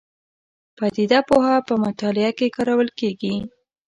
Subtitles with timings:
[0.77, 3.35] پدیده پوهنه په مطالعه کې کارول کېږي.